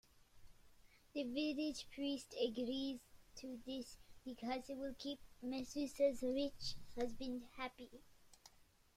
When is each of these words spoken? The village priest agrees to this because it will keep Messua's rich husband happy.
The 1.13 1.25
village 1.25 1.85
priest 1.93 2.33
agrees 2.43 3.01
to 3.35 3.59
this 3.67 3.99
because 4.25 4.67
it 4.67 4.77
will 4.79 4.95
keep 4.97 5.19
Messua's 5.43 6.23
rich 6.23 6.73
husband 6.97 7.43
happy. 7.55 8.01